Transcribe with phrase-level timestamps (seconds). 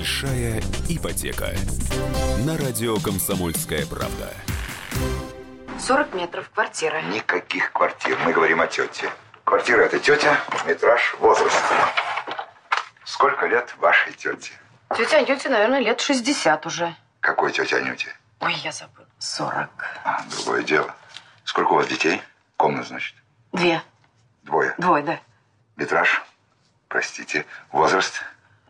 [0.00, 1.50] Большая ипотека.
[2.46, 4.32] На радио «Комсомольская правда».
[5.78, 7.02] 40 метров, квартира.
[7.02, 8.18] Никаких квартир.
[8.24, 9.10] Мы говорим о тете.
[9.44, 11.62] Квартира это тетя, метраж, возраст.
[13.04, 14.52] Сколько лет вашей тете?
[14.96, 16.96] Тетя Анюте, наверное, лет 60 уже.
[17.20, 18.08] Какой тете Анюте?
[18.40, 19.06] Ой, я забыла.
[19.18, 19.68] 40.
[20.04, 20.94] А, другое дело.
[21.44, 22.22] Сколько у вас детей?
[22.56, 23.14] Комнат, значит?
[23.52, 23.82] Две.
[24.44, 24.74] Двое.
[24.78, 25.20] Двое, да.
[25.76, 26.22] Метраж?
[26.88, 27.44] Простите.
[27.70, 28.22] Возраст?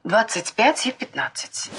[0.04, 1.70] 25 и 15.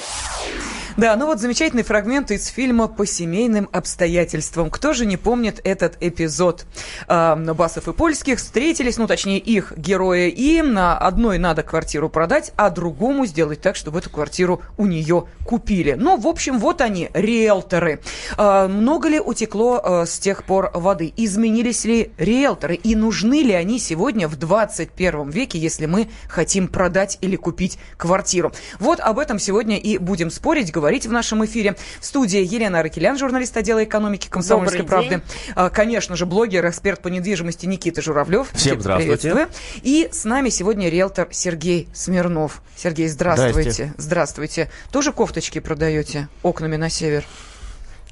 [0.97, 4.69] Да, ну вот замечательный фрагмент из фильма «По семейным обстоятельствам».
[4.69, 6.65] Кто же не помнит этот эпизод?
[7.07, 12.51] А, Басов и Польских встретились, ну точнее их герои, и на одной надо квартиру продать,
[12.57, 15.93] а другому сделать так, чтобы эту квартиру у нее купили.
[15.93, 18.01] Ну, в общем, вот они, риэлторы.
[18.37, 21.13] А, много ли утекло а, с тех пор воды?
[21.15, 22.75] Изменились ли риэлторы?
[22.75, 28.51] И нужны ли они сегодня в 21 веке, если мы хотим продать или купить квартиру?
[28.79, 31.75] Вот об этом сегодня и будем спорить, говорить в нашем эфире.
[31.99, 35.21] В студии Елена Аракелян, журналист отдела экономики «Комсомольской правды».
[35.55, 38.49] А, Конечно же, блогер, эксперт по недвижимости Никита Журавлев.
[38.53, 39.29] Всем здравствуйте.
[39.29, 39.49] Приветствую.
[39.83, 42.63] И с нами сегодня риэлтор Сергей Смирнов.
[42.75, 43.71] Сергей, здравствуйте.
[43.71, 43.93] Здрасте.
[43.97, 44.71] Здравствуйте.
[44.91, 47.25] Тоже кофточки продаете окнами на север?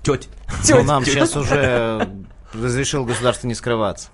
[0.03, 0.29] Теть.
[0.69, 2.07] Ну, нам сейчас уже
[2.53, 4.09] разрешил государство не скрываться.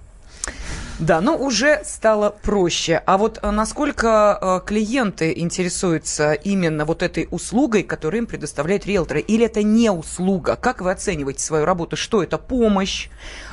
[1.00, 3.02] Да, но уже стало проще.
[3.06, 9.20] А вот э, насколько э, клиенты интересуются именно вот этой услугой, которую им предоставляют риэлторы?
[9.20, 10.56] Или это не услуга?
[10.56, 11.98] Как вы оцениваете свою работу?
[11.98, 12.38] Что это?
[12.38, 13.10] Помощь?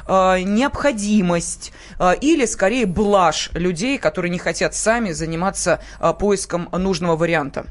[0.07, 1.73] э, необходимость
[2.21, 5.81] или скорее блажь людей, которые не хотят сами заниматься
[6.19, 7.67] поиском нужного варианта?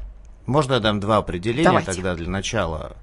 [0.46, 1.92] Можно я дам два определения Давайте.
[1.92, 2.96] тогда для начала?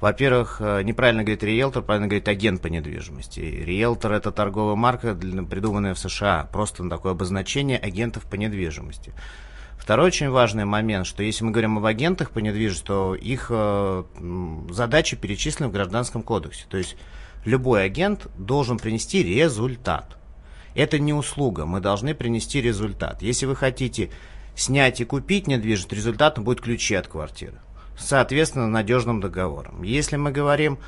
[0.00, 3.40] Во-первых, э, неправильно говорит риэлтор, правильно говорит агент по недвижимости.
[3.40, 9.12] Риэлтор– это торговая марка, придуманная в США, просто на такое обозначение агентов по недвижимости.
[9.76, 14.04] Второй очень важный момент, что если мы говорим об агентах по недвижимости, то их э,
[14.70, 16.64] задачи перечислены в Гражданском кодексе.
[16.70, 16.96] То есть
[17.44, 20.16] любой агент должен принести результат.
[20.74, 23.20] Это не услуга, мы должны принести результат.
[23.20, 24.10] Если вы хотите
[24.54, 27.58] снять и купить недвижимость, результатом будут ключи от квартиры.
[28.00, 29.82] Соответственно, надежным договором.
[29.82, 30.78] Если мы говорим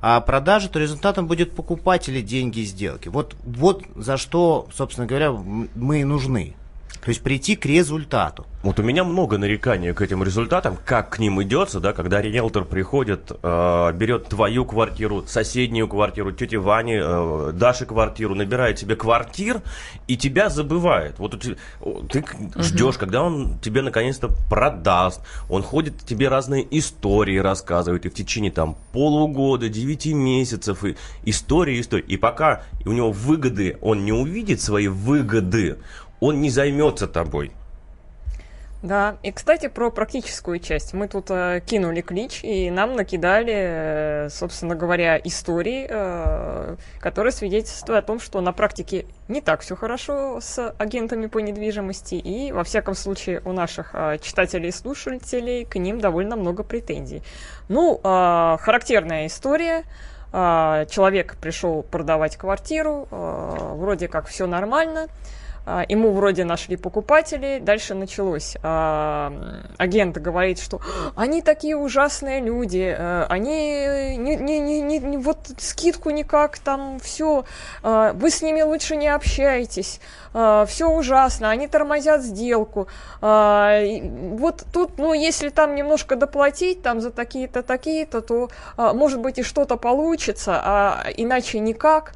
[0.00, 3.08] о продаже, то результатом будет покупатель и деньги сделки.
[3.08, 6.56] Вот, вот за что, собственно говоря, мы и нужны.
[7.02, 8.46] То есть прийти к результату.
[8.62, 12.64] Вот у меня много нареканий к этим результатам, как к ним идется, да, когда риэлтор
[12.64, 19.62] приходит, э, берет твою квартиру, соседнюю квартиру, тети Вани, э, Даши квартиру, набирает себе квартир
[20.06, 21.18] и тебя забывает.
[21.18, 21.44] Вот
[22.08, 28.10] ты к- ждешь, когда он тебе наконец-то продаст, он ходит тебе разные истории рассказывает, и
[28.10, 32.04] в течение там полугода, девяти месяцев, и истории, истории.
[32.06, 35.78] И пока у него выгоды, он не увидит свои выгоды,
[36.22, 37.50] он не займется тобой.
[38.80, 40.92] Да, и, кстати, про практическую часть.
[40.92, 48.04] Мы тут э, кинули клич, и нам накидали, э, собственно говоря, истории, э, которые свидетельствуют
[48.04, 52.64] о том, что на практике не так все хорошо с агентами по недвижимости, и, во
[52.64, 57.22] всяком случае, у наших э, читателей и слушателей к ним довольно много претензий.
[57.68, 59.84] Ну, э, характерная история.
[60.32, 65.06] Э, Человек пришел продавать квартиру, э, вроде как все нормально,
[65.88, 68.56] Ему вроде нашли покупатели, дальше началось.
[68.62, 69.32] А,
[69.78, 70.80] Агент говорит, что
[71.14, 77.44] они такие ужасные люди, э, они не, не, не, не- вот скидку никак, там все,
[77.82, 80.00] вы с ними лучше не общайтесь,
[80.32, 82.88] все ужасно, они тормозят сделку.
[83.20, 83.80] А,
[84.32, 89.38] Вот тут, ну, если там немножко доплатить, там за такие-то, такие-то, то, а, может быть,
[89.38, 92.12] и что-то получится, а иначе никак.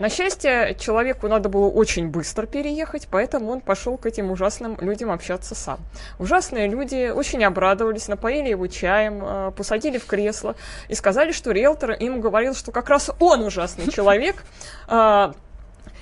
[0.00, 5.10] На счастье, человеку надо было очень быстро переехать, поэтому он пошел к этим ужасным людям
[5.10, 5.78] общаться сам.
[6.18, 10.56] Ужасные люди очень обрадовались, напоили его чаем, э, посадили в кресло
[10.88, 14.42] и сказали, что риэлтор им говорил, что как раз он ужасный человек,
[14.88, 15.32] э,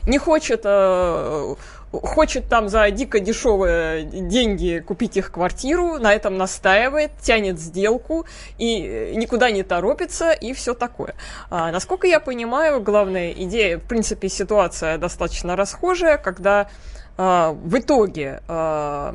[0.06, 1.54] не хочет, э,
[1.93, 8.26] хочет там за дико дешевые деньги купить их квартиру, на этом настаивает, тянет сделку
[8.58, 11.14] и э, никуда не торопится и все такое.
[11.50, 16.69] А, насколько я понимаю, главная идея, в принципе, ситуация достаточно расхожая, когда
[17.17, 19.14] а, в итоге а,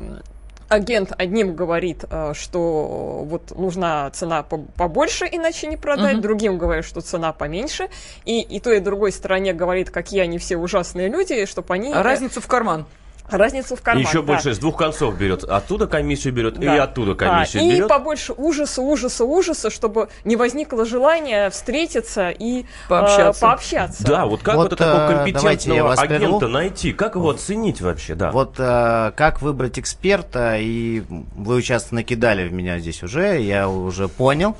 [0.74, 6.20] агент одним говорит, э, что вот нужна цена по- побольше, иначе не продать, Мгм.
[6.22, 7.88] другим говорит, что цена поменьше,
[8.24, 11.92] и, и той, и другой стороне говорит, какие они все ужасные люди, чтобы они...
[11.92, 12.84] А разницу в карман.
[13.28, 14.02] Разницу в карман.
[14.04, 14.26] Еще да.
[14.26, 15.44] больше с двух концов берет.
[15.44, 16.82] Оттуда комиссию берет и Да.
[16.84, 17.88] оттуда А, комиссию и берет.
[17.88, 23.38] побольше ужаса, ужаса, ужаса, чтобы не возникло желания встретиться и Пообщаться.
[23.46, 24.04] э, пообщаться.
[24.04, 26.48] Да, вот как Вот, вот, такого э, компетентного агента прерву.
[26.48, 26.92] найти?
[26.92, 28.30] Как его оценить вообще, да?
[28.30, 31.02] Вот э, как выбрать эксперта, и
[31.36, 34.56] вы сейчас накидали в меня здесь уже, я уже понял.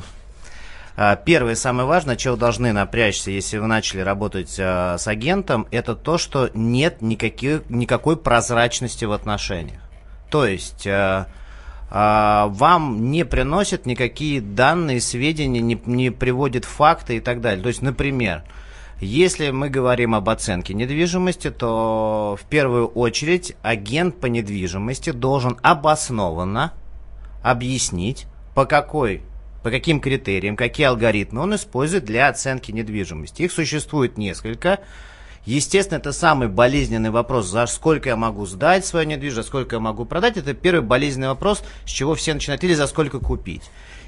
[0.97, 5.97] А, Первое, самое важное, чего должны напрячься, если вы начали работать э, с агентом, это
[5.97, 9.81] то, что нет никаких, никакой прозрачности в отношениях.
[10.31, 10.87] То есть
[11.97, 17.63] а, вам не приносят никакие данные, сведения, не, не приводят факты и так далее.
[17.63, 18.43] То есть, например,
[19.01, 26.73] если мы говорим об оценке недвижимости, то в первую очередь агент по недвижимости должен обоснованно
[27.45, 28.27] объяснить,
[28.57, 29.23] по какой
[29.65, 33.43] по каким критериям, какие алгоритмы он использует для оценки недвижимости.
[33.43, 34.81] Их существует несколько.
[35.47, 39.81] Естественно, это самый болезненный вопрос, за сколько я могу сдать свою недвижимость, за сколько я
[39.81, 40.37] могу продать.
[40.37, 43.63] Это первый болезненный вопрос, с чего все начинают, или за сколько купить.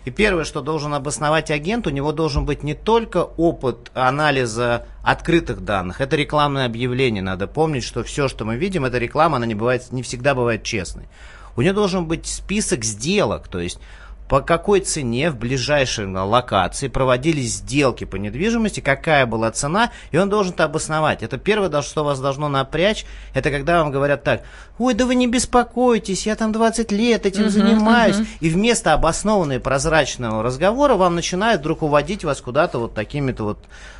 [0.04, 5.64] И первое, что должен обосновать агент, у него должен быть не только опыт анализа открытых
[5.64, 7.22] данных, это рекламное объявление.
[7.22, 10.64] Надо помнить, что все, что мы видим, это реклама, она не, бывает, не всегда бывает
[10.64, 11.08] честной.
[11.56, 13.80] У него должен быть список сделок, то есть
[14.28, 20.28] по какой цене в ближайшей локации проводились сделки по недвижимости, какая была цена, и он
[20.28, 21.22] должен это обосновать.
[21.22, 24.42] Это первое, что вас должно напрячь, это когда вам говорят так,
[24.78, 28.16] ой, да вы не беспокойтесь, я там 20 лет этим занимаюсь.
[28.40, 33.58] И вместо обоснованного и прозрачного разговора вам начинают вдруг уводить вас куда-то вот такими-то вот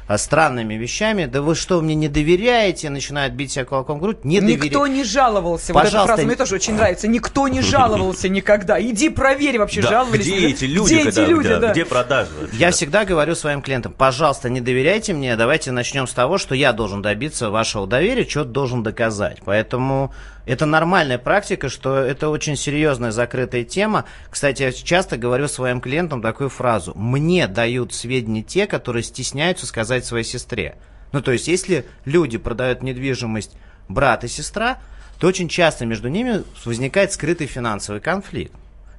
[0.08, 1.26] а, странными вещами.
[1.26, 2.90] Да вы что, мне не доверяете?
[2.90, 4.24] Начинают бить себя кулаком в грудь.
[4.24, 4.94] Не Никто доверяете.
[4.94, 5.72] не жаловался.
[5.72, 7.08] Вот эта Пожалуйста, фраза мне не- тоже очень нравится.
[7.08, 8.80] Никто не жаловался никогда.
[8.80, 9.88] Иди проверь, вообще Да,
[10.22, 11.72] где эти люди, Где когда- эти люди, да, да.
[11.72, 12.30] где продажи?
[12.40, 12.56] вообще?
[12.56, 16.72] Я всегда говорю своим клиентам, пожалуйста, не доверяйте мне, давайте начнем с того, что я
[16.72, 19.38] должен добиться вашего доверия, что-то должен доказать.
[19.44, 20.12] Поэтому
[20.46, 24.04] это нормальная практика, что это очень серьезная закрытая тема.
[24.30, 26.92] Кстати, я часто говорю своим клиентам такую фразу.
[26.94, 30.76] Мне дают сведения те, которые стесняются сказать своей сестре.
[31.12, 33.52] Ну, то есть, если люди продают недвижимость
[33.88, 34.78] брат и сестра,
[35.20, 38.52] то очень часто между ними возникает скрытый финансовый конфликт.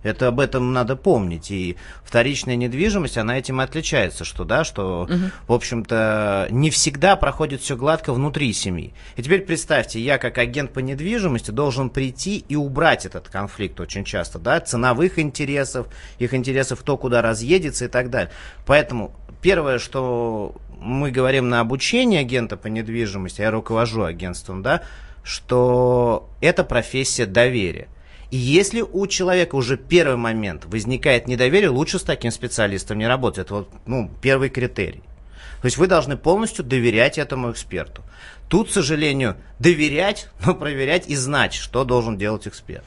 [0.07, 1.51] Это об этом надо помнить.
[1.51, 5.07] И вторичная недвижимость, она этим и отличается, что, да, что,
[5.48, 8.94] в общем-то, не всегда проходит все гладко внутри семьи.
[9.15, 14.04] И теперь представьте, я как агент по недвижимости должен прийти и убрать этот конфликт очень
[14.04, 15.88] часто, да, ценовых интересов,
[16.19, 18.31] их интересов, кто куда разъедется и так далее.
[18.65, 24.83] Поэтому первое, что мы говорим на обучении агента по недвижимости, я руковожу агентством, да,
[25.24, 27.88] что это профессия доверия.
[28.29, 33.45] И если у человека уже первый момент возникает недоверие, лучше с таким специалистом не работать.
[33.45, 35.01] Это вот, ну, первый критерий.
[35.62, 38.04] То есть вы должны полностью доверять этому эксперту.
[38.50, 42.83] Тут, к сожалению, доверять, но проверять и знать, что должен делать эксперт.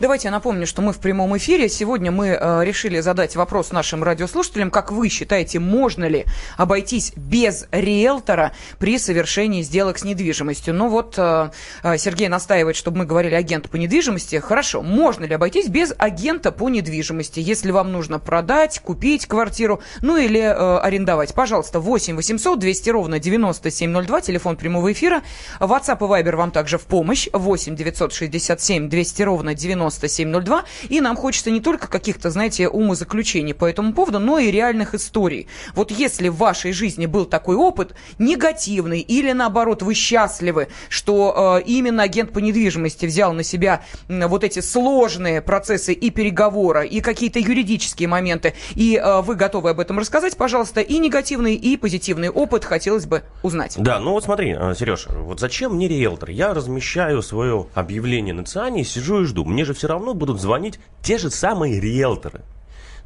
[0.00, 1.68] Давайте я напомню, что мы в прямом эфире.
[1.68, 4.70] Сегодня мы э, решили задать вопрос нашим радиослушателям.
[4.70, 6.26] Как вы считаете, можно ли
[6.56, 10.74] обойтись без риэлтора при совершении сделок с недвижимостью?
[10.74, 11.50] Ну вот э,
[11.82, 14.36] э, Сергей настаивает, чтобы мы говорили агент по недвижимости.
[14.36, 20.16] Хорошо, можно ли обойтись без агента по недвижимости, если вам нужно продать, купить квартиру, ну
[20.18, 21.32] или э, арендовать?
[21.34, 25.22] Пожалуйста, 8 800 200 ровно 9702, телефон прямого эфира.
[25.60, 27.28] WhatsApp и Viber вам также в помощь.
[27.32, 30.64] 8 967 200 ровно 9702.
[30.88, 35.46] И нам хочется не только каких-то, знаете, умозаключений по этому поводу, но и реальных историй.
[35.74, 41.66] Вот если в вашей жизни был такой опыт, негативный, или наоборот, вы счастливы, что э,
[41.66, 47.00] именно агент по недвижимости взял на себя м, вот эти сложные процессы и переговора, и
[47.00, 52.28] какие-то юридические моменты, и э, вы готовы об этом рассказать, пожалуйста, и негативный, и позитивный
[52.28, 53.74] опыт хотелось бы узнать.
[53.76, 56.30] Да, ну вот смотри, Сереж, вот зачем мне риэлтор?
[56.30, 59.44] Я размещаю свое объявление на ЦИАНе сижу и жду.
[59.44, 62.42] Мне же все равно будут звонить те же самые риэлторы.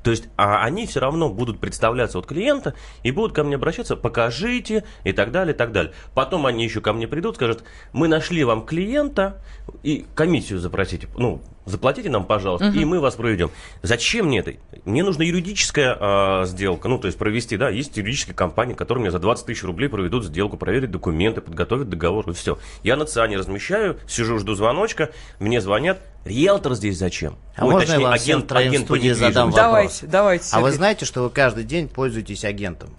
[0.03, 3.97] То есть а они все равно будут представляться от клиента и будут ко мне обращаться,
[3.97, 5.95] покажите и так далее, и так далее.
[6.13, 7.65] Потом они еще ко мне придут, скажут,
[7.95, 9.43] мы нашли вам клиента
[9.83, 13.51] и комиссию запросите, ну, заплатите нам, пожалуйста, и мы вас проведем.
[13.83, 14.55] Зачем мне это?
[14.85, 19.11] Мне нужна юридическая а, сделка, ну, то есть провести, да, есть юридические компании, которые мне
[19.11, 22.59] за 20 тысяч рублей проведут сделку, проверят документы, подготовят договор, и все.
[22.83, 27.37] Я на ЦИАНе размещаю, сижу, жду звоночка, мне звонят, риэлтор здесь зачем?
[27.57, 29.65] А можно я вам всем троим в агент по студии задам вопрос?
[29.65, 30.47] Давайте, давайте.
[30.53, 32.91] А вы знаете, что вы каждый день пользуетесь агентом?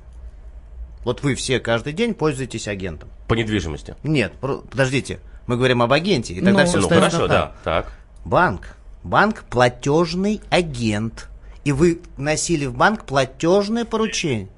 [1.03, 3.09] Вот вы все каждый день пользуетесь агентом.
[3.27, 3.95] По недвижимости.
[4.03, 7.29] Нет, подождите, мы говорим об агенте, и тогда Ну, все Ну, хорошо, так.
[7.29, 7.91] да, так.
[8.25, 8.75] Банк.
[9.03, 11.29] Банк платежный агент.
[11.63, 14.49] И вы носили в банк платежное поручение.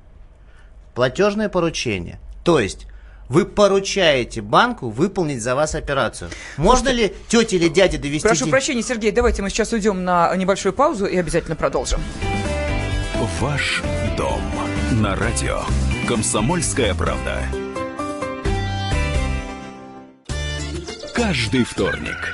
[0.96, 2.20] Платежное поручение.
[2.44, 2.88] То есть
[3.30, 6.30] Вы поручаете банку выполнить за вас операцию.
[6.56, 8.52] Можно ли тете или дяде довести Прошу деньги?
[8.52, 12.00] прощения, Сергей, давайте мы сейчас уйдем на небольшую паузу и обязательно продолжим.
[13.42, 13.84] Ваш
[14.16, 14.42] дом
[15.02, 15.60] на радио.
[16.08, 17.44] Комсомольская правда.
[21.14, 22.34] Каждый вторник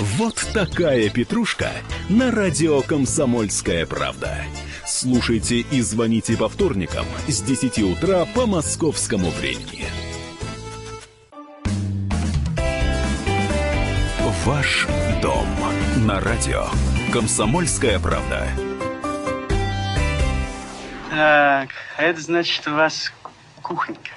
[0.00, 1.68] Вот такая петрушка
[2.08, 4.34] на радио «Комсомольская правда».
[4.86, 9.84] Слушайте и звоните по вторникам с 10 утра по московскому времени.
[14.46, 14.86] Ваш
[15.20, 15.46] дом
[16.06, 16.64] на радио
[17.12, 18.48] «Комсомольская правда».
[21.10, 23.12] Так, а это значит у вас
[23.60, 24.12] кухонька.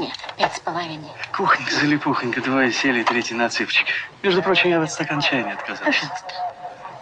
[0.00, 1.10] Кухня, пять с половиной.
[1.36, 3.86] Кухонька, залипухонька, двое сели, третий на цыпочек.
[4.22, 5.84] Между прочим, я в стакан чая не отказался.
[5.84, 6.34] Пожалуйста,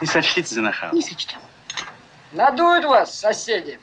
[0.00, 0.92] Не сочтите за нахал.
[0.92, 1.38] не сочтем.
[2.32, 3.78] Надуют вас, соседи.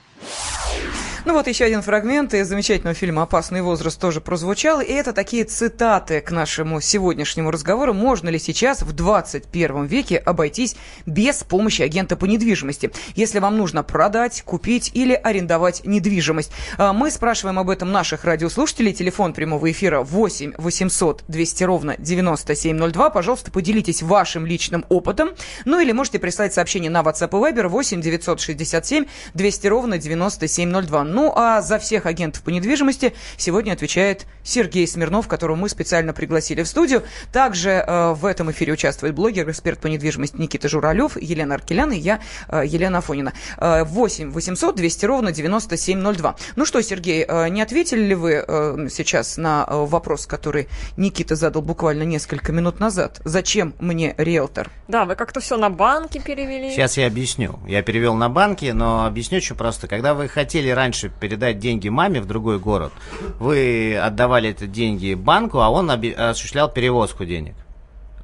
[1.26, 4.80] Ну вот еще один фрагмент из замечательного фильма «Опасный возраст» тоже прозвучал.
[4.80, 7.96] И это такие цитаты к нашему сегодняшнему разговору.
[7.96, 10.76] Можно ли сейчас в 21 веке обойтись
[11.08, 12.92] без помощи агента по недвижимости?
[13.16, 16.52] Если вам нужно продать, купить или арендовать недвижимость.
[16.78, 18.94] А, Мы спрашиваем об этом наших радиослушателей.
[18.94, 23.10] Телефон прямого эфира 8 800 200 ровно 9702.
[23.10, 25.32] Пожалуйста, поделитесь вашим личным опытом.
[25.66, 31.15] Ну или можете прислать сообщение на WhatsApp и Viber 8 967 200 ровно 9702.
[31.16, 36.62] Ну, а за всех агентов по недвижимости сегодня отвечает Сергей Смирнов, которого мы специально пригласили
[36.62, 37.04] в студию.
[37.32, 41.98] Также э, в этом эфире участвует блогер, эксперт по недвижимости Никита Журалев, Елена Аркелян и
[41.98, 42.20] я,
[42.50, 43.32] э, Елена Афонина.
[43.58, 46.36] Э, 8 800 200 ровно 9702.
[46.58, 50.68] Ну что, Сергей, э, не ответили ли вы э, сейчас на э, вопрос, который
[50.98, 53.22] Никита задал буквально несколько минут назад?
[53.24, 54.70] Зачем мне риэлтор?
[54.90, 56.72] Да, вы как-то все на банки перевели.
[56.72, 57.58] Сейчас я объясню.
[57.66, 59.88] Я перевел на банки, но объясню очень просто.
[59.88, 62.92] Когда вы хотели раньше передать деньги маме в другой город,
[63.40, 67.56] вы отдавали эти деньги банку, а он осуществлял перевозку денег.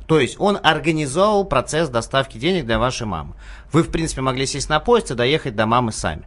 [0.07, 3.33] То есть он организовал процесс доставки денег для вашей мамы.
[3.71, 6.23] Вы, в принципе, могли сесть на поезд и доехать до мамы сами.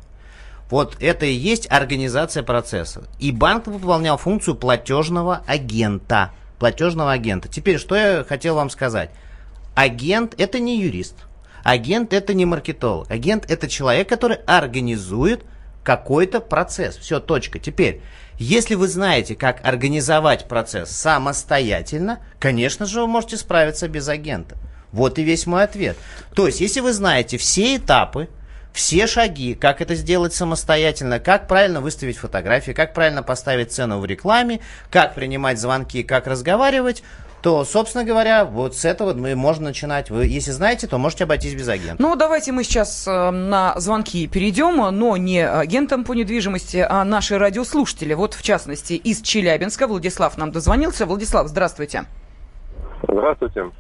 [0.71, 3.05] Вот это и есть организация процесса.
[3.19, 6.31] И банк выполнял функцию платежного агента.
[6.59, 7.49] Платежного агента.
[7.49, 9.11] Теперь, что я хотел вам сказать.
[9.75, 11.17] Агент это не юрист.
[11.63, 13.11] Агент это не маркетолог.
[13.11, 15.45] Агент это человек, который организует
[15.85, 16.97] какой-то процесс.
[16.97, 17.61] Все, точка.
[17.61, 18.01] Теперь,
[18.39, 24.57] если вы знаете, как организовать процесс самостоятельно, конечно же, вы можете справиться без агента.
[24.91, 25.97] Вот и весь мой ответ.
[26.35, 28.29] То есть, если вы знаете все этапы,
[28.73, 34.05] все шаги, как это сделать самостоятельно, как правильно выставить фотографии, как правильно поставить цену в
[34.05, 34.61] рекламе,
[34.91, 37.05] как принимать звонки, как разговаривать,
[37.45, 40.09] то, собственно говоря, вот с этого мы можно начинать.
[40.09, 42.03] Вы, если знаете, то можете обойтись без агента.
[42.03, 47.37] Ну, давайте мы сейчас э, на звонки перейдем, но не агентам по недвижимости, а наши
[47.37, 48.15] радиослушатели.
[48.15, 51.05] Вот, в частности, из Челябинска Владислав нам дозвонился.
[51.05, 52.05] Владислав, здравствуйте.
[53.07, 53.71] Здравствуйте.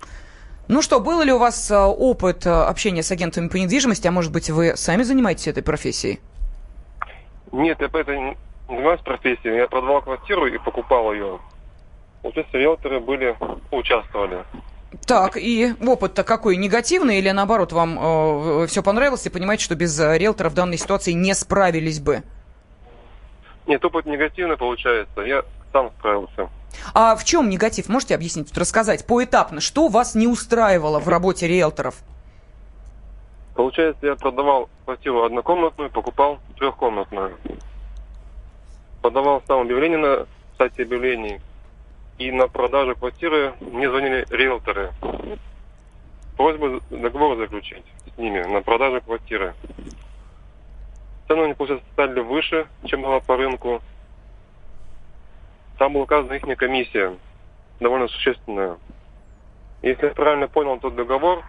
[0.68, 4.10] Ну что, был ли у вас э, опыт э, общения с агентами по недвижимости, а
[4.10, 6.20] может быть, вы сами занимаетесь этой профессией?
[7.50, 8.36] Нет, я по этой не
[8.68, 9.56] занимаюсь профессией.
[9.56, 11.40] Я продавал квартиру и покупал ее.
[12.24, 13.36] Получается, риэлторы были,
[13.70, 14.44] участвовали.
[15.06, 16.56] Так, и опыт-то какой?
[16.56, 17.98] Негативный или наоборот вам
[18.62, 22.22] э, все понравилось и понимаете, что без э, риэлтора в данной ситуации не справились бы?
[23.66, 25.20] Нет, опыт негативный получается.
[25.20, 26.48] Я сам справился.
[26.94, 27.90] А в чем негатив?
[27.90, 31.96] Можете объяснить, рассказать поэтапно, что вас не устраивало в работе риэлторов?
[33.54, 37.36] Получается, я продавал квартиру однокомнатную, покупал трехкомнатную.
[39.02, 40.26] Подавал сам объявление на
[40.56, 41.42] сайте объявлений.
[42.18, 44.92] И на продажу квартиры мне звонили риэлторы.
[46.36, 49.54] Просьба договор заключить с ними на продажу квартиры.
[51.26, 53.82] Цены они, получается, стали выше, чем была по рынку.
[55.78, 57.16] Там была указана их комиссия,
[57.80, 58.76] довольно существенная.
[59.82, 61.42] Если я правильно понял тот договор,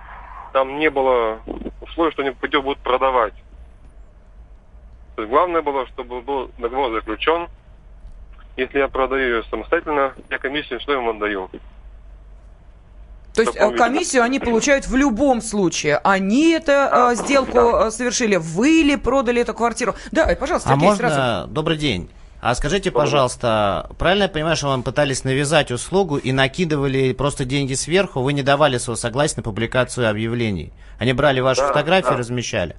[0.51, 1.39] там не было
[1.81, 3.33] условий, что они пойдем будут продавать.
[5.15, 7.47] То есть главное было, чтобы был договор заключен.
[8.57, 11.49] Если я продаю ее самостоятельно, я комиссию что им отдаю.
[13.35, 15.97] То есть э, комиссию они получают в любом случае.
[15.97, 18.37] Они это э, сделку э, совершили.
[18.37, 19.93] Вы ли продали эту квартиру?
[20.13, 21.47] Да, пожалуйста, а Сергей, можно, сразу.
[21.49, 22.09] добрый день.
[22.41, 27.73] А скажите, пожалуйста, правильно я понимаю, что вам пытались навязать услугу и накидывали просто деньги
[27.73, 30.71] сверху, вы не давали своего согласия на публикацию объявлений?
[30.99, 32.13] Они брали ваши Да, фотографии да.
[32.13, 32.75] и размещали?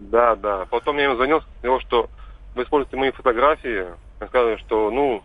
[0.00, 0.66] Да, да.
[0.70, 2.08] Потом я им звонил, сказал, что
[2.54, 3.88] вы используете мои фотографии.
[4.20, 5.22] Они сказали, что, ну,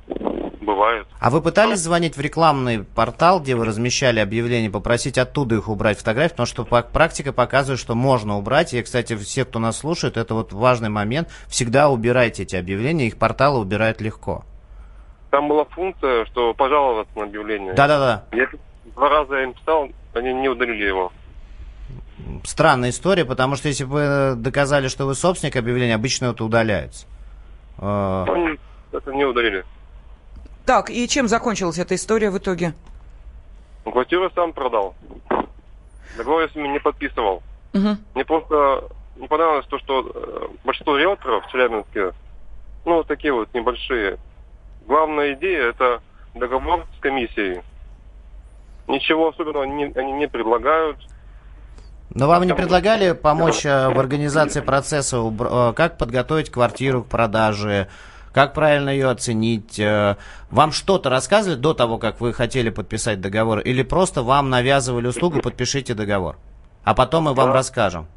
[0.62, 1.06] бывает.
[1.20, 5.98] А вы пытались звонить в рекламный портал, где вы размещали объявления, попросить оттуда их убрать
[5.98, 6.32] фотографии?
[6.32, 8.74] Потому что практика показывает, что можно убрать.
[8.74, 11.30] И, кстати, все, кто нас слушает, это вот важный момент.
[11.48, 14.46] Всегда убирайте эти объявления, их порталы убирают легко.
[15.30, 17.74] Там была функция, что пожаловаться на объявление.
[17.74, 18.24] Да-да-да.
[18.32, 18.48] Я
[18.96, 21.12] два раза им писал, они не удалили его.
[22.46, 27.06] Странная история, потому что если бы вы доказали, что вы собственник объявления, обычно это удаляется.
[28.98, 29.66] Это не удалили.
[30.66, 32.74] Так, и чем закончилась эта история в итоге?
[33.86, 34.96] Ну, Квартиру сам продал.
[36.18, 37.44] Договор я с ними не подписывал.
[37.74, 38.00] Мгм.
[38.16, 38.86] Мне просто
[39.18, 42.14] не понравилось то, что э, большинство риэлторов в Челябинске,
[42.86, 44.18] ну, вот такие вот небольшие.
[44.88, 46.02] Главная идея– это
[46.34, 47.62] договор с комиссией.
[48.88, 50.98] Ничего особенного они, они не предлагают.
[52.12, 57.88] Но вам не предлагали помочь э, в организации процесса, э, как подготовить квартиру к продаже,
[58.36, 59.80] как правильно ее оценить?
[59.80, 60.18] э,
[60.52, 65.40] Вам что-то рассказывали до того, как вы хотели подписать договор, или просто вам навязывали услугу,
[65.42, 66.36] подпишите договор?
[66.84, 68.08] А потом мы вам расскажем.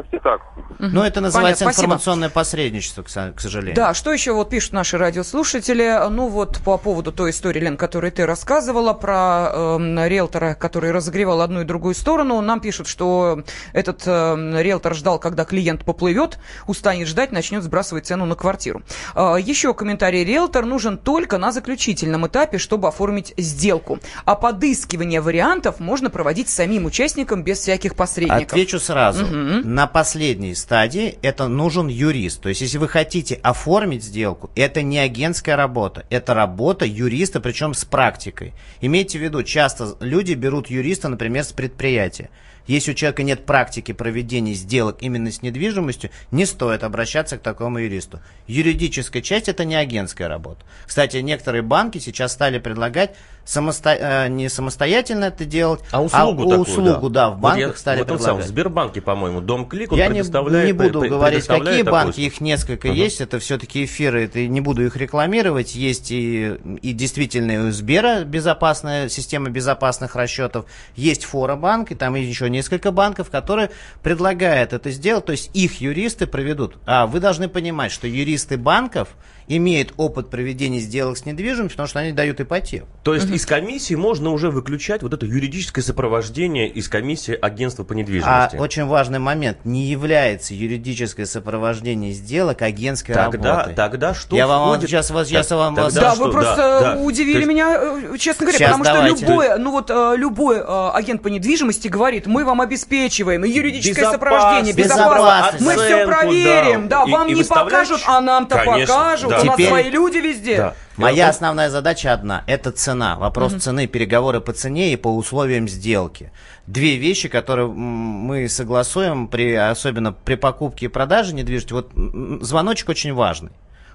[0.00, 0.40] Почти так.
[0.78, 1.84] Ну, это называется Понятно, спасибо.
[1.84, 3.74] информационное посредничество, к со- к сожалению.
[3.76, 6.08] Да, что еще вот пишут наши радиослушатели?
[6.10, 11.42] Ну вот по поводу той истории, Лен, которую ты рассказывала про эм, риэлтора, который разогревал
[11.42, 12.40] одну и другую сторону.
[12.40, 13.42] Нам пишут, что
[13.72, 18.82] этот эм, риэлтор ждал, когда клиент поплывет, устанет ждать, начнет сбрасывать цену на квартиру.
[19.14, 20.24] Э, еще комментарий.
[20.24, 23.98] Риэлтор нужен только на заключительном этапе, чтобы оформить сделку.
[24.24, 28.52] А подыскивание вариантов можно проводить самим участникам без всяких посредников.
[28.52, 29.26] Отвечу сразу.
[29.26, 29.74] Мгм.
[29.74, 32.40] На последней стадии это нужен юрист.
[32.42, 37.74] То есть, если вы хотите оформить сделку, это не агентская работа, это работа юриста, причем
[37.74, 38.54] с практикой.
[38.80, 42.30] Имейте в виду, часто люди берут юриста, например, с предприятия.
[42.66, 47.78] Если у человека нет практики проведения сделок именно с недвижимостью, не стоит обращаться к такому
[47.78, 48.20] юристу.
[48.46, 50.64] Юридическая часть это не агентская работа.
[50.86, 56.60] Кстати, некоторые банки сейчас стали предлагать самосто- э, не самостоятельно это делать, А услугу такую,
[56.60, 58.44] услугу, да, в Вот банках я- стали вот он сам, предлагать.
[58.46, 60.66] в Сбербанке, по-моему, Дом Клик, он Я не, предоставляет...
[60.66, 62.96] не буду пре- говорить, какие банки, их несколько Мгм.
[62.96, 68.24] есть, это все-таки эфиры, это не буду их рекламировать, есть и, и действительно у Сбера
[68.24, 73.70] безопасная система безопасных расчетов, есть Форобанк, и там еще несколько банков, которые
[74.02, 76.76] предлагают это сделать, то есть их юристы проведут.
[76.86, 79.08] А вы должны понимать, что юристы банков
[79.56, 82.86] имеют опыт проведения сделок с недвижимостью, потому что они дают ипотеку.
[83.02, 87.94] То есть из комиссии можно уже выключать вот это юридическое сопровождение из комиссии агентства по
[87.94, 88.56] А недвижимости.
[88.56, 93.74] очень важный момент, не является юридическое сопровождение сделок агентской Тогда- работой.
[93.74, 97.02] тогда что Я вам входит- сейчас вас, я Так, вам вас- Да, вы просто э,
[97.04, 97.80] удивили То есть- меня,
[98.14, 99.26] э, честно говоря, Сейчас потому что давайте.
[99.26, 104.72] любой, ну вот э, любой э, агент по недвижимости говорит, мы вам обеспечиваем юридическое сопровождение,
[104.74, 105.66] безопасность, Безопасность.
[105.66, 107.10] мы все проверим, да, да.
[107.10, 109.39] И- вам и не покажут, а нам-то покажут, да.
[109.42, 110.56] У нас Теперь- свои люди везде.
[110.56, 110.74] Да.
[110.96, 113.16] Моя основная задача одна– это цена.
[113.16, 116.30] Вопрос цены, переговоры по цене и по условиям сделки.
[116.66, 121.72] Две вещи, которые м, мы согласуем, при, особенно при покупке и продаже недвижимости.
[121.72, 123.50] Вот м, звоночек очень важный.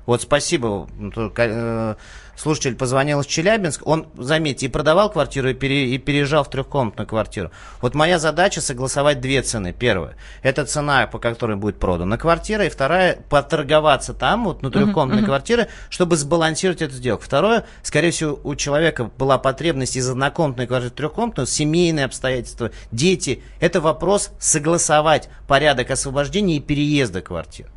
[0.06, 0.88] Вот спасибо.
[1.38, 1.96] э,
[2.36, 3.84] Слушатель позвонил из Челябинска.
[3.86, 7.52] Он, заметьте, и продавал квартиру, и, пере- и переезжал в трехкомнатную квартиру.
[7.82, 9.74] Вот моя задача согласовать две цены.
[9.74, 12.66] Первая– это цена, по которой будет продана квартира.
[12.66, 15.28] И вторая– поторговаться там, вот на трехкомнатной мгм.
[15.28, 17.24] квартире, чтобы сбалансировать эту сделку.
[17.24, 23.42] Второе– скорее всего, у человека была потребность из однокомнатной квартиры в трехкомнатную, семейные обстоятельства, дети.
[23.62, 27.68] Это вопрос согласовать порядок освобождения и переезда квартир.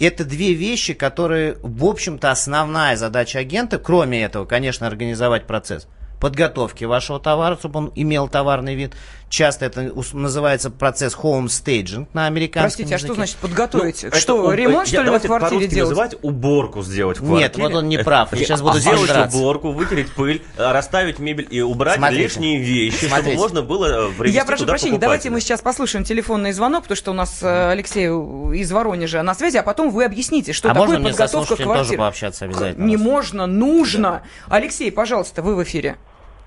[0.00, 5.86] Это две вещи, которые, в общем-то, основная задача агента, кроме этого, конечно, организовать процесс
[6.24, 8.94] подготовки вашего товара, чтобы он имел товарный вид.
[9.28, 13.14] Часто это называется процесс home staging на американском Простите, а что языке.
[13.18, 14.02] значит подготовить?
[14.02, 15.90] Ну, это что, у- ремонт, я- что ли, в квартире делать?
[15.90, 17.62] называть уборку сделать в Нет, квартире.
[17.64, 18.32] вот он не прав.
[18.32, 19.36] Я сейчас буду сделать драться.
[19.36, 22.22] уборку, вытереть пыль, э, расставить мебель и убрать Смотрите.
[22.22, 23.32] лишние вещи, Смотрите.
[23.32, 26.96] чтобы можно было э, привезти Я прошу прощения, давайте мы сейчас послушаем телефонный звонок, потому
[26.96, 30.74] что у нас э, Алексей из Воронежа на связи, а потом вы объясните, что а
[30.74, 31.98] такое подготовка слушателем тоже квартиры.
[31.98, 32.84] пообщаться обязательно?
[32.84, 34.22] Не можно, нужно.
[34.48, 35.96] Алексей, пожалуйста, вы в эфире.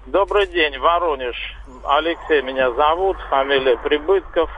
[0.07, 1.35] Добрый день, Воронеж.
[1.83, 4.49] Алексей меня зовут, фамилия Прибытков.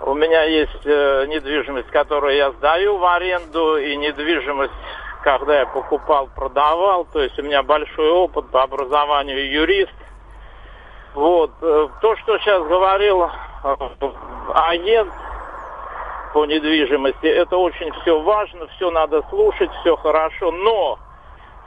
[0.00, 4.72] У меня есть э, недвижимость, которую я сдаю в аренду, и недвижимость,
[5.22, 7.04] когда я покупал, продавал.
[7.12, 9.94] То есть у меня большой опыт по образованию юрист.
[11.14, 11.52] Вот.
[11.60, 13.76] э, То, что сейчас говорил э,
[14.54, 15.12] агент,
[16.32, 17.26] по недвижимости.
[17.26, 20.50] Это очень все важно, все надо слушать, все хорошо.
[20.50, 20.98] Но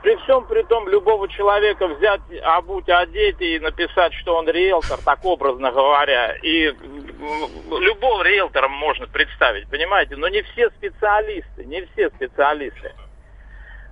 [0.05, 5.25] при всем при том любого человека взять, обуть, одеть и написать, что он риэлтор, так
[5.25, 10.15] образно говоря, и любого риэлтора можно представить, понимаете?
[10.15, 12.93] Но не все специалисты, не все специалисты.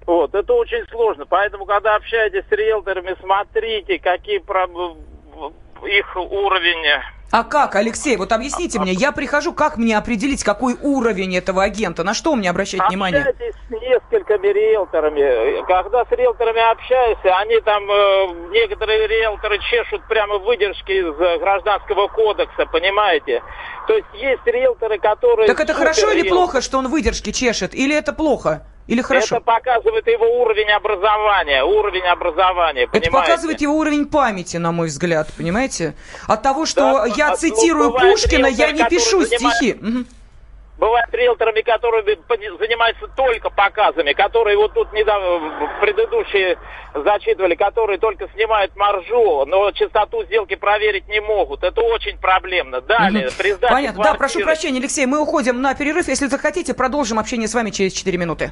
[0.06, 1.26] Вот, это очень сложно.
[1.26, 7.02] Поэтому, когда общаетесь с риэлторами, смотрите, какие их уровень
[7.34, 12.04] а как, Алексей, вот объясните мне, я прихожу, как мне определить, какой уровень этого агента,
[12.04, 13.22] на что мне обращать внимание?
[13.22, 15.66] Общайтесь с несколькими риэлторами.
[15.66, 22.68] Когда с риэлторами общаешься, они там, э, некоторые риэлторы чешут прямо выдержки из гражданского кодекса,
[22.68, 23.42] понимаете?
[23.88, 25.48] То есть есть риэлторы, которые...
[25.48, 28.62] Так это хорошо или плохо, что он выдержки чешет, или это плохо?
[28.88, 29.38] Или хорошо?
[29.38, 33.08] Это показывает его уровень образования, уровень образования, понимаете?
[33.08, 35.96] Это показывает его уровень памяти, на мой взгляд, понимаете?
[36.28, 39.74] От того, что да, я цитирую Пушкина, я не пишу стихи.
[39.74, 40.06] Угу.
[40.80, 46.58] Бывают риэлторами, которые занимаются только показами, которые вот тут недавно, предыдущие
[46.94, 51.64] зачитывали, которые только снимают маржу, но частоту сделки проверить не могут.
[51.64, 52.82] Это очень проблемно.
[52.82, 53.36] Далее, угу.
[53.38, 53.94] при Понятно.
[53.94, 54.04] Квартиры...
[54.04, 56.08] Да, прошу прощения, Алексей, мы уходим на перерыв.
[56.08, 58.52] Если захотите, продолжим общение с вами через 4 минуты.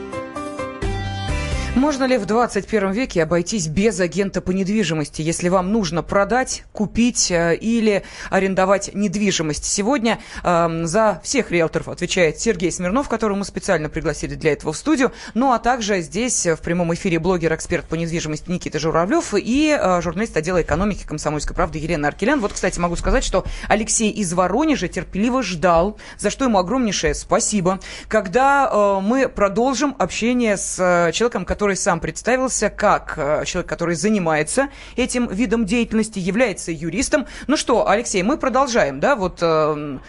[1.73, 7.31] Можно ли в 21 веке обойтись без агента по недвижимости, если вам нужно продать, купить
[7.31, 9.63] э, или арендовать недвижимость?
[9.63, 14.77] Сегодня э, за всех риэлторов отвечает Сергей Смирнов, которого мы специально пригласили для этого в
[14.77, 15.13] студию.
[15.33, 20.35] Ну а также здесь в прямом эфире блогер-эксперт по недвижимости Никита Журавлев и э, журналист
[20.35, 22.41] отдела экономики комсомольской правды Елена Аркелян.
[22.41, 27.79] Вот, кстати, могу сказать, что Алексей из Воронежа терпеливо ждал, за что ему огромнейшее спасибо,
[28.09, 33.69] когда э, мы продолжим общение с э, человеком, который который сам представился как э, человек,
[33.69, 37.27] который занимается этим видом деятельности, является юристом.
[37.45, 39.15] Ну что, Алексей, мы продолжаем, да?
[39.15, 39.99] Вот, э,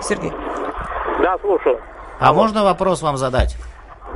[0.00, 0.32] Сергей.
[1.20, 1.78] Да, слушаю.
[2.18, 2.40] А Алло.
[2.40, 3.54] можно вопрос вам задать?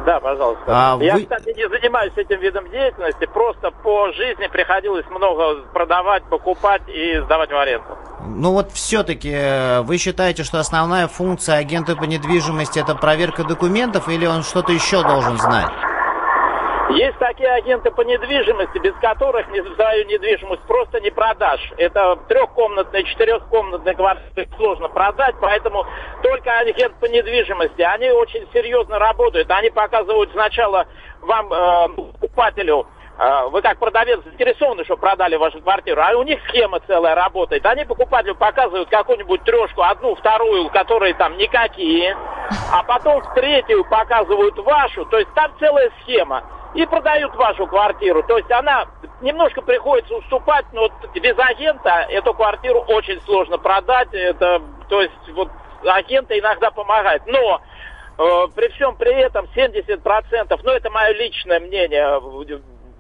[0.07, 0.65] Да, пожалуйста.
[0.69, 1.25] А Я, вы...
[1.25, 7.51] кстати, не занимаюсь этим видом деятельности, просто по жизни приходилось много продавать, покупать и сдавать
[7.51, 7.99] в аренду.
[8.25, 14.09] Ну вот все-таки э, вы считаете, что основная функция агента по недвижимости это проверка документов
[14.09, 15.69] или он что-то еще должен знать?
[16.97, 21.73] Есть такие агенты по недвижимости, без которых свою недвижимость просто не продашь.
[21.79, 25.87] Это трехкомнатные, четырехкомнатные квартиры сложно продать, поэтому
[26.23, 29.51] только агент по недвижимости, они очень серьезно работают.
[29.51, 30.87] Они показывают сначала
[31.23, 31.89] вам, э,
[32.21, 32.87] покупателю,
[33.51, 37.65] вы как продавец заинтересованы, что продали вашу квартиру, а у них схема целая работает.
[37.67, 42.17] Они покупателю показывают какую-нибудь трешку, одну, вторую, которые там никакие,
[42.73, 46.43] а потом в третью показывают вашу, то есть там целая схема
[46.75, 48.23] и продают вашу квартиру.
[48.23, 48.87] То есть она
[49.21, 54.09] немножко приходится уступать, но без агента эту квартиру очень сложно продать.
[54.13, 55.51] Это, то есть вот
[55.85, 57.25] агенты иногда помогают.
[57.27, 57.61] Но
[58.19, 62.19] э, при всем при этом 70%, ну это мое личное мнение,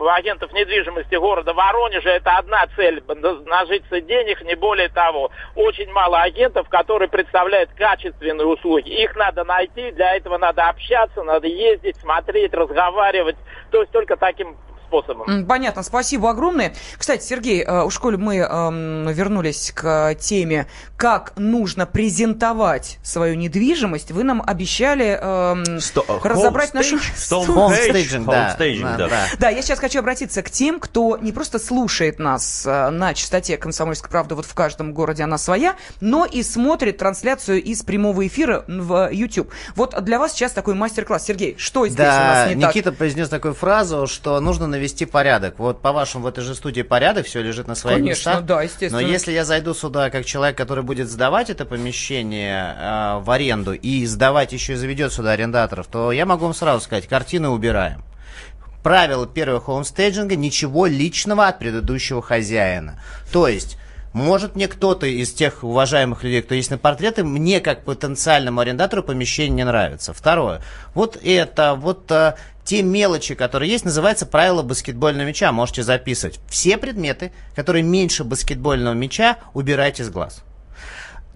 [0.09, 3.03] агентов недвижимости города Воронежа это одна цель–
[3.47, 5.31] нажиться денег, не более того.
[5.55, 8.89] Очень мало агентов, которые представляют качественные услуги.
[8.89, 13.37] Их надо найти, для этого надо общаться, надо ездить, смотреть, разговаривать.
[13.71, 14.57] То есть только таким
[14.93, 15.47] способом.
[15.47, 16.75] Понятно, спасибо огромное.
[16.99, 24.11] Кстати, Сергей, э, у школе мы э, вернулись к теме, как нужно презентовать свою недвижимость.
[24.11, 26.99] Вы нам обещали э, Сто, разобрать нашу...
[26.99, 28.57] Homestaging, да.
[28.59, 29.09] да.
[29.09, 29.27] Да.
[29.39, 33.57] да, я сейчас хочу обратиться к тем, кто не просто слушает нас э, на частоте
[33.57, 38.65] «Комсомольской правды», вот в каждом городе она своя, но и смотрит трансляцию из прямого эфира
[38.69, 39.51] в YouTube.
[39.75, 41.25] Вот для вас сейчас такой мастер-класс.
[41.25, 42.75] Сергей, что здесь да, у нас не Никита так?
[42.75, 45.59] Никита произнес такую фразу, что нужно навести навести порядок.
[45.59, 48.45] Вот по-вашему, в этой же студии порядок, все лежит на своих Конечно, местах.
[48.45, 49.01] да, естественно.
[49.01, 53.75] Но если я зайду сюда как человек, который будет сдавать это помещение э, в аренду
[53.75, 58.03] и сдавать еще и заведет сюда арендаторов, то я могу вам сразу сказать, картины убираем.
[58.83, 63.01] Правило первого хоумстейджинга– ничего личного от предыдущего хозяина.
[63.33, 63.79] То есть
[64.13, 69.03] Может мне кто-то из тех уважаемых людей, кто есть на портреты, мне как потенциальному арендатору
[69.03, 70.13] помещение не нравится.
[70.13, 70.61] Второе.
[70.95, 75.51] Вот это, вот а, те мелочи, которые есть, называется правило баскетбольного мяча.
[75.51, 76.41] Можете записывать.
[76.49, 80.43] Все предметы, которые меньше баскетбольного мяча, убирайте с глаз.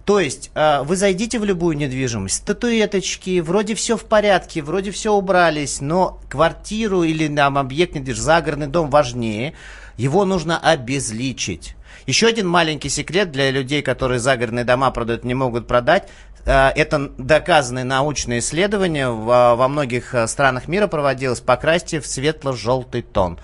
[0.05, 5.11] То есть э, вы зайдите в любую недвижимость, статуэточки, вроде все в порядке, вроде все
[5.11, 9.53] убрались, но квартиру или там объект недвижимости, загородный дом важнее,
[9.97, 11.75] его нужно обезличить.
[12.07, 16.07] Еще один маленький секрет для людей, которые загородные дома продают, не могут продать.
[16.45, 21.41] Э, это доказанное научное исследование во многих э, странах мира проводилось.
[21.41, 23.39] Покрасьте в светло-желтый тон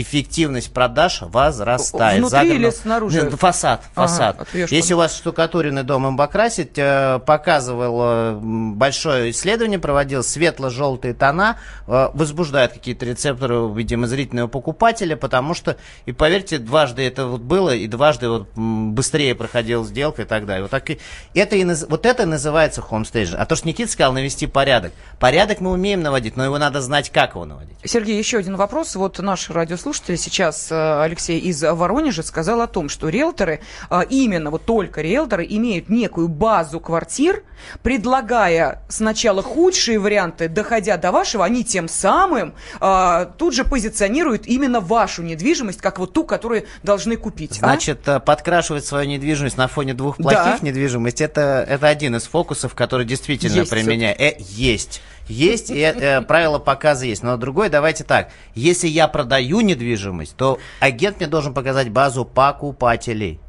[0.00, 2.18] эффективность продаж возрастает.
[2.18, 2.66] Внутри Загородно...
[2.66, 3.22] или снаружи?
[3.22, 4.36] Нет, фасад, фасад.
[4.40, 11.58] Ага, Если у вас штукатуренный дом им покрасить, э, показывал большое исследование, проводил светло-желтые тона,
[11.86, 17.74] э, возбуждают какие-то рецепторы, видимо, зрительного покупателя, потому что, и поверьте, дважды это вот было,
[17.74, 20.62] и дважды вот быстрее проходила сделка и так далее.
[20.62, 20.98] Вот, так и,
[21.34, 23.36] это и, вот это называется homestaging.
[23.36, 24.92] А то, что Никита сказал, навести порядок.
[25.18, 27.76] Порядок мы умеем наводить, но его надо знать, как его наводить.
[27.84, 28.96] Сергей, еще один вопрос.
[28.96, 34.02] Вот наш радиослушатель слушатель сейчас, э, Алексей из Воронежа, сказал о том, что риэлторы, э,
[34.08, 37.42] именно вот только риэлторы, имеют некую базу квартир,
[37.82, 44.78] предлагая сначала худшие варианты, доходя до вашего, они тем самым э, тут же позиционируют именно
[44.78, 47.58] вашу недвижимость, как вот ту, которую должны купить.
[47.60, 47.66] А?
[47.66, 48.20] Значит, а?
[48.20, 50.66] подкрашивать свою недвижимость на фоне двух плохих да.
[50.66, 54.20] недвижимостей, это, это один из фокусов, который действительно применяет.
[54.20, 55.02] Э, есть.
[55.30, 57.22] Есть, и э, правила показа есть.
[57.22, 58.30] Но другой, давайте так.
[58.54, 63.40] Если я продаю недвижимость, то агент мне должен показать базу покупателей.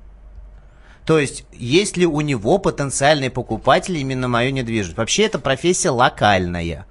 [1.06, 4.98] То есть, есть ли у него потенциальные покупатели именно мою недвижимость?
[4.98, 6.86] Вообще, это профессия локальная.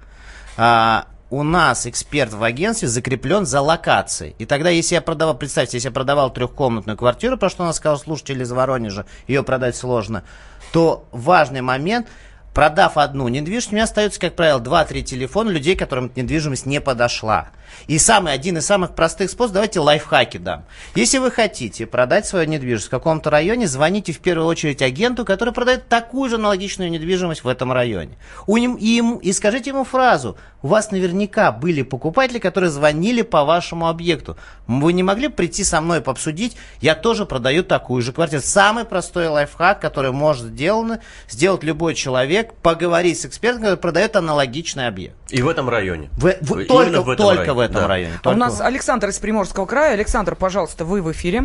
[0.57, 4.35] А, у нас эксперт в агентстве закреплен за локацией.
[4.39, 7.77] И тогда, если я продавал, представьте, если я продавал трехкомнатную квартиру, про что у нас
[7.77, 10.25] сказал слушатель из Воронежа, ее продать сложно,
[10.73, 12.07] то важный момент–
[12.53, 16.81] Продав одну недвижимость, у меня остается, как правило, 2-3 телефона людей, которым эта недвижимость не
[16.81, 17.49] подошла.
[17.87, 20.65] И самый, один из самых простых способов, давайте лайфхаки дам.
[20.95, 25.53] Если вы хотите продать свою недвижимость в каком-то районе, звоните в первую очередь агенту, который
[25.53, 28.17] продает такую же аналогичную недвижимость в этом районе.
[28.47, 30.37] У ним, и, ему, и скажите ему фразу.
[30.61, 34.37] У вас наверняка были покупатели, которые звонили по вашему объекту.
[34.67, 36.55] Вы не могли прийти со мной пообсудить?
[36.81, 38.41] Я тоже продаю такую же квартиру.
[38.43, 44.87] Самый простой лайфхак, который может сделано, сделать любой человек, поговорить с экспертом, который продает аналогичный
[44.87, 45.15] объект.
[45.29, 46.09] И в этом районе.
[46.17, 47.53] В, в, только в этом только районе.
[47.53, 47.87] в этом да.
[47.87, 48.13] районе.
[48.15, 48.29] Только...
[48.29, 49.93] А у нас Александр из Приморского края.
[49.93, 51.43] Александр, пожалуйста, вы в эфире.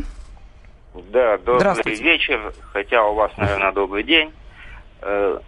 [1.13, 4.33] Да, добрый вечер, хотя у вас, наверное, добрый день.
[5.03, 5.39] Э,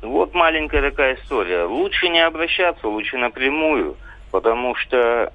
[0.00, 1.64] вот маленькая такая история.
[1.64, 3.96] Лучше не обращаться, лучше напрямую,
[4.30, 5.32] потому что,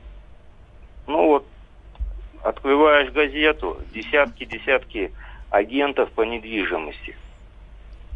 [1.06, 1.45] ну вот,
[2.43, 5.12] открываешь газету, десятки-десятки
[5.49, 7.15] агентов по недвижимости,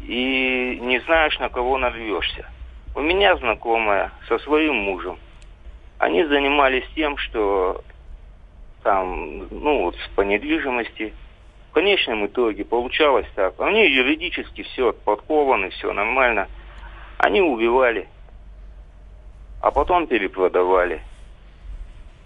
[0.00, 2.46] и не знаешь, на кого нарвешься.
[2.94, 5.18] У меня знакомая со своим мужем.
[5.98, 7.82] Они занимались тем, что
[8.82, 11.12] там, ну, вот по недвижимости.
[11.70, 13.60] В конечном итоге получалось так.
[13.60, 16.48] Они юридически все подкованы, все нормально.
[17.18, 18.08] Они убивали,
[19.60, 21.02] а потом перепродавали.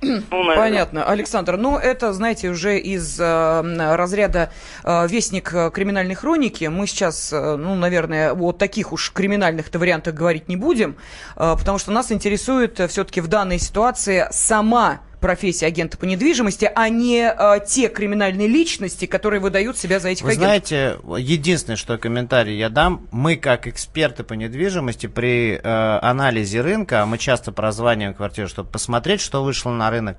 [0.02, 1.56] Ну, Понятно, Александр.
[1.56, 4.50] Ну, это, знаете, уже из э, разряда
[4.82, 6.64] э, вестник э, криминальной хроники.
[6.64, 10.96] Мы сейчас, э, ну, наверное, о таких уж криминальных-то вариантах говорить не будем,
[11.36, 16.70] э, потому что нас интересует э, все-таки в данной ситуации сама профессии агента по недвижимости,
[16.74, 20.68] а не э, те криминальные личности, которые выдают себя за этих Вы агентов.
[20.68, 27.02] знаете, единственное, что комментарий я дам, мы как эксперты по недвижимости при э, анализе рынка,
[27.02, 30.18] а мы часто прозваниваем квартиру, чтобы посмотреть, что вышло на рынок,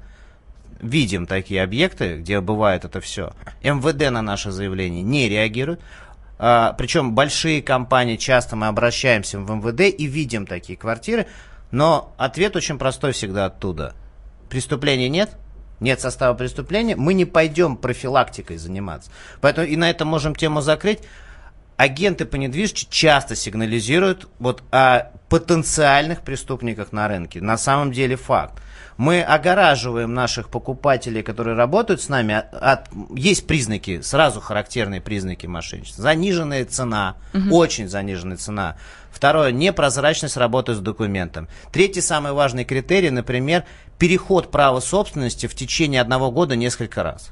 [0.82, 3.34] видим такие объекты, где бывает это все.
[3.62, 5.82] МВД на наше заявление не реагирует.
[6.40, 11.28] А, причем большие компании, часто мы обращаемся в МВД и видим такие квартиры,
[11.72, 13.94] но ответ очень простой всегда оттуда–
[14.54, 15.32] преступления нет,
[15.80, 19.10] нет состава преступления, мы не пойдем профилактикой заниматься.
[19.42, 21.00] Поэтому и на этом можем тему закрыть.
[21.76, 27.42] Агенты по недвижимости часто сигнализируют вот о потенциальных преступниках на рынке.
[27.42, 28.62] На самом деле факт.
[28.98, 32.36] Мы огораживаем наших покупателей, которые работают с нами.
[32.36, 36.04] От, от, есть признаки, сразу характерные признаки мошенничества.
[36.04, 37.56] Заниженная цена, угу.
[37.58, 38.76] очень заниженная цена.
[39.12, 41.48] Второе, непрозрачность работы с документом.
[41.72, 43.64] Третий самый важный критерий, например,
[43.98, 47.32] переход права собственности в течение одного года несколько раз.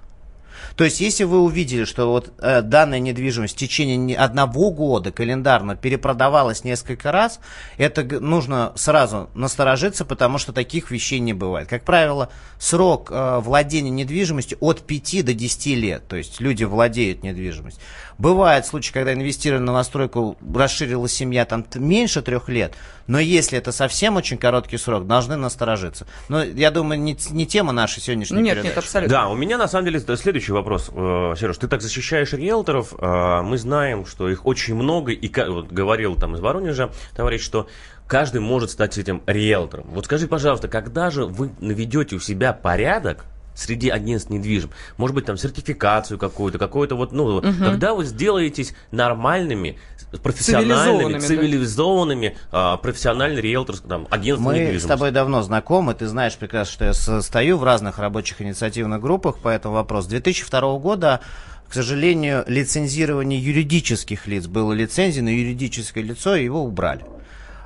[0.76, 5.12] То есть, если вы увидели, что вот э, данная недвижимость в течение не одного года
[5.12, 7.40] календарно перепродавалась несколько раз,
[7.78, 11.68] это нужно сразу насторожиться, потому что таких вещей не бывает.
[11.68, 16.08] Как правило, срок э, владения недвижимостью от 5 до 10 лет.
[16.08, 17.82] То есть, люди владеют недвижимостью.
[18.18, 22.76] Бывают случаи, когда инвестировали на новостройку, расширилась семья там меньше трех лет,
[23.12, 26.08] но если это совсем очень короткий срок, должны насторожиться.
[26.30, 28.68] Но я думаю, не, не тема нашей сегодняшней Нет, передачи.
[28.70, 29.14] нет, абсолютно.
[29.18, 30.90] Да, у меня на самом деле следующий вопрос.
[30.94, 32.94] Э, Сереж, ты так защищаешь риэлторов.
[32.98, 35.12] э, Мы знаем, что их очень много.
[35.12, 37.68] И вот говорил там из Воронежа товарищ, что
[38.08, 39.88] каждый может стать этим риэлтором.
[39.90, 44.72] Вот скажи, пожалуйста, когда же вы наведете у себя порядок среди агентств недвижим.
[44.98, 47.64] Может быть, там сертификацию какую-то, какую-то вот, ну, Мгм.
[47.64, 49.78] когда вы сделаетесь нормальными,
[50.24, 51.28] профессиональными, Цивилизованными, да.
[51.28, 54.86] цивилизованными, а, профессионально риэлторским там, агентством Мы недвижимости.
[54.86, 59.38] с тобой давно знакомы, ты знаешь прекрасно, что я состою в разных рабочих инициативных группах
[59.38, 60.08] по этому вопросу.
[60.08, 61.22] С 2002 года,
[61.70, 67.06] к сожалению, лицензирование юридических лиц было лицензией на юридическое лицо, и его убрали.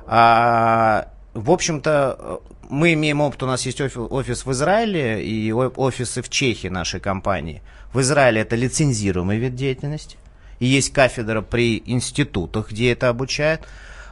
[0.06, 6.22] А, в общем-то, мы имеем опыт, у нас есть офи- офис в Израиле и офисы
[6.22, 7.62] в Чехии нашей компании.
[7.92, 10.16] В Израиле это лицензируемый вид деятельности.
[10.58, 13.62] И есть кафедра при институтах, где это обучают.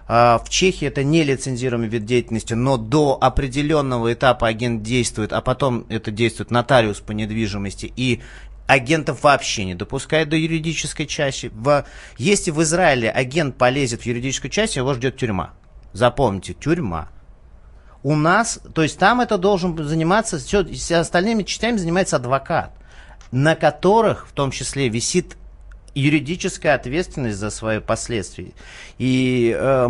[0.06, 5.40] А, В Чехии это не лицензируемый вид деятельности, но до определенного этапа агент действует, а
[5.40, 8.20] потом это действует нотариус по недвижимости, и
[8.66, 11.50] агентов вообще не допускает до юридической части.
[11.54, 11.86] В,
[12.18, 15.54] если в Израиле агент полезет в юридическую часть, его ждет тюрьма.
[15.92, 17.08] Запомните, тюрьма.
[18.04, 22.70] У нас, то есть там это должен заниматься, все, с остальными частями занимается адвокат,
[23.32, 25.36] на которых в том числе висит
[25.94, 28.48] юридическая ответственность за свои последствия.
[28.98, 29.88] И э,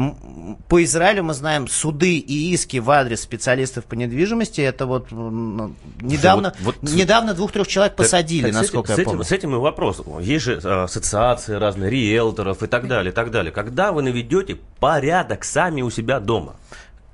[0.69, 4.61] по Израилю мы знаем суды и иски в адрес специалистов по недвижимости.
[4.61, 8.87] Это вот м, недавно, вот- вот- недавно двух-трех человек Так- посадили, так с этим- насколько
[8.93, 9.25] с я этим, помню.
[9.25, 10.03] С этим и вопрос.
[10.21, 13.51] Есть же э, ассоциации разные, риэлторов и так далее, и так далее.
[13.51, 16.55] Когда вы наведете порядок сами у себя дома?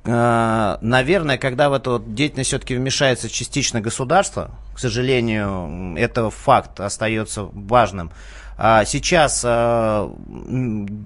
[0.05, 7.45] Э, наверное, когда в эту деятельность все-таки вмешается частично государство, к сожалению, это факт остается
[7.53, 8.11] важным.
[8.57, 10.11] А Сейчас э,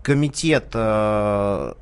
[0.03, 1.73] комитет э,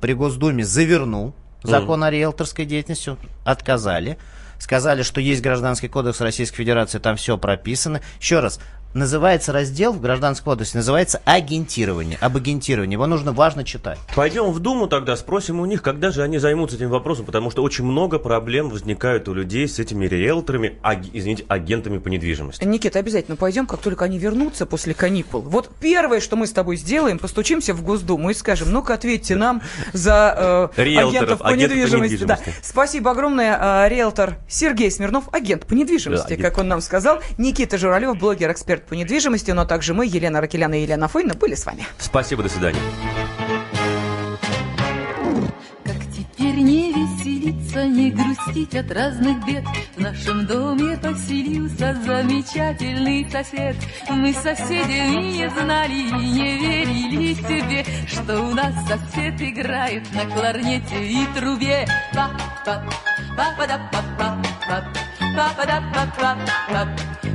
[0.00, 4.18] при Госдуме завернул закон о риэлторской деятельности, отказали.
[4.58, 8.00] Сказали, что есть Гражданский кодекс Российской Федерации, там все прописано.
[8.20, 8.58] Еще раз,
[8.94, 12.94] называется раздел в Гражданском кодексе, называется агентирование, об агентировании.
[12.94, 13.98] Его нужно важно читать.
[14.14, 17.62] Пойдем в Думу тогда, спросим у них, когда же они займутся этим вопросом, потому что
[17.62, 22.64] очень много проблем возникают у людей с этими риэлторами, аги- извините, агентами по недвижимости.
[22.64, 25.40] Никита, обязательно пойдем, как только они вернутся после каникул.
[25.42, 29.62] Вот первое, что мы с тобой сделаем, постучимся в Госдуму и скажем, ну-ка ответьте нам
[29.92, 32.24] за э, Риэлторов, агентов по недвижимости.
[32.24, 32.38] Да.
[32.62, 33.58] Спасибо огромное.
[33.86, 36.42] э, риэлтор Сергей Смирнов, агент по недвижимости, Да, агент.
[36.48, 37.20] как он нам сказал.
[37.36, 41.66] Никита Журавлев, блогер-эксперт по недвижимости, но также мы, Елена Ракеляна и Елена Фойна, были с
[41.66, 41.86] вами.
[41.98, 42.80] Спасибо, до свидания.
[46.38, 49.64] Теперь не веселиться, не грустить от разных бед.
[49.96, 53.76] В нашем доме поселился замечательный сосед.
[54.08, 60.26] Мы с соседями не знали и не верили себе, что у нас сосед играет на
[60.26, 61.86] кларнете и трубе.
[62.14, 62.30] па
[62.64, 62.82] па
[63.36, 64.84] па па да па па па
[65.36, 66.36] па па да па
[66.68, 67.27] па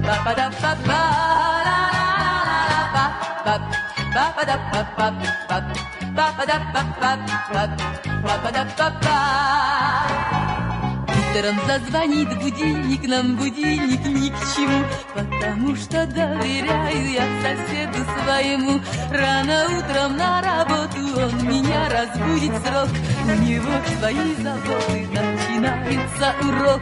[11.33, 14.85] Утром зазвонит будильник, нам будильник ни к чему,
[15.15, 18.79] потому что доверяю я соседу своему.
[19.11, 22.89] Рано утром на работу он меня разбудит срок,
[23.25, 26.81] у него свои заботы, начинается урок.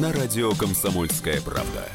[0.00, 1.88] На радио «Комсомольская правда».